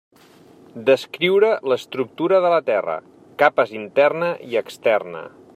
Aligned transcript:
Descriure 0.87 1.51
l'estructura 1.73 2.41
de 2.47 2.53
la 2.55 2.59
Terra: 2.71 2.97
capes 3.45 3.79
interna 3.85 4.35
i 4.53 4.63
externa. 4.67 5.27